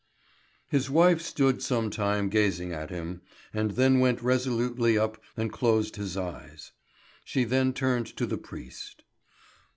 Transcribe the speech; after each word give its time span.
His 0.67 0.89
wife 0.89 1.21
stood 1.21 1.61
some 1.61 1.91
time 1.91 2.29
gazing 2.29 2.73
at 2.73 2.89
him, 2.89 3.21
and 3.53 3.69
then 3.69 3.99
went 3.99 4.23
resolutely 4.23 4.97
up 4.97 5.21
and 5.37 5.53
closed 5.53 5.95
his 5.95 6.17
eyes. 6.17 6.71
She 7.23 7.43
then 7.43 7.71
turned 7.71 8.07
to 8.17 8.25
the 8.25 8.39
priest. 8.39 9.03